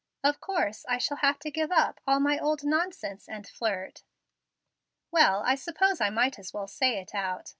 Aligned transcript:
Of 0.23 0.39
course 0.41 0.83
I 0.89 0.97
shall 0.97 1.17
have 1.17 1.37
to 1.41 1.51
give 1.51 1.71
up 1.71 2.01
all 2.07 2.19
my 2.19 2.39
old 2.39 2.63
nonsense 2.63 3.29
and 3.29 3.47
flirt 3.47 4.01
Well, 5.11 5.43
I 5.45 5.53
suppose 5.53 6.01
I 6.01 6.09
might 6.09 6.39
as 6.39 6.55
well 6.55 6.67
say 6.67 6.97
it 6.97 7.13
out. 7.13 7.49